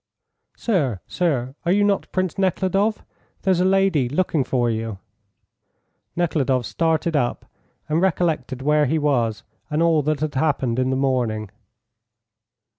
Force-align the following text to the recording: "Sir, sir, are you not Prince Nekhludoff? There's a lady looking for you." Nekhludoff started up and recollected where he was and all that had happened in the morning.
"Sir, 0.57 0.99
sir, 1.05 1.53
are 1.63 1.71
you 1.71 1.83
not 1.83 2.11
Prince 2.11 2.39
Nekhludoff? 2.39 3.05
There's 3.43 3.59
a 3.59 3.65
lady 3.65 4.09
looking 4.09 4.43
for 4.43 4.67
you." 4.67 4.97
Nekhludoff 6.15 6.65
started 6.65 7.15
up 7.15 7.45
and 7.87 8.01
recollected 8.01 8.63
where 8.63 8.87
he 8.87 8.97
was 8.97 9.43
and 9.69 9.83
all 9.83 10.01
that 10.01 10.21
had 10.21 10.33
happened 10.33 10.79
in 10.79 10.89
the 10.89 10.95
morning. 10.95 11.51